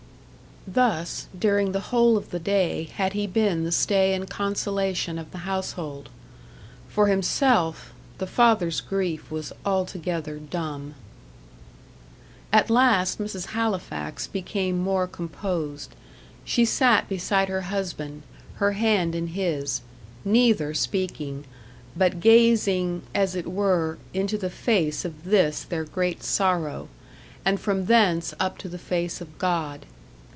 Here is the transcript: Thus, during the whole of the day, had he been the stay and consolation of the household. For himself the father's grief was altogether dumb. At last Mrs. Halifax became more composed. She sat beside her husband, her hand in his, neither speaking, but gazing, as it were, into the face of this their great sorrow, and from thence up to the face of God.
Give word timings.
Thus, 0.67 1.27
during 1.37 1.71
the 1.71 1.89
whole 1.89 2.15
of 2.17 2.29
the 2.29 2.39
day, 2.39 2.83
had 2.93 3.13
he 3.13 3.25
been 3.25 3.63
the 3.63 3.71
stay 3.71 4.13
and 4.13 4.29
consolation 4.29 5.17
of 5.17 5.31
the 5.31 5.39
household. 5.39 6.07
For 6.87 7.07
himself 7.07 7.91
the 8.19 8.27
father's 8.27 8.79
grief 8.79 9.31
was 9.31 9.51
altogether 9.65 10.37
dumb. 10.37 10.93
At 12.53 12.69
last 12.69 13.17
Mrs. 13.17 13.47
Halifax 13.47 14.27
became 14.27 14.77
more 14.77 15.07
composed. 15.07 15.95
She 16.45 16.63
sat 16.63 17.09
beside 17.09 17.49
her 17.49 17.61
husband, 17.61 18.21
her 18.57 18.73
hand 18.73 19.15
in 19.15 19.27
his, 19.29 19.81
neither 20.23 20.75
speaking, 20.75 21.43
but 21.97 22.19
gazing, 22.21 23.01
as 23.15 23.35
it 23.35 23.47
were, 23.47 23.97
into 24.13 24.37
the 24.37 24.51
face 24.51 25.05
of 25.05 25.23
this 25.25 25.63
their 25.63 25.83
great 25.85 26.21
sorrow, 26.23 26.87
and 27.43 27.59
from 27.59 27.87
thence 27.87 28.35
up 28.39 28.59
to 28.59 28.69
the 28.69 28.77
face 28.77 29.19
of 29.21 29.39
God. 29.39 29.87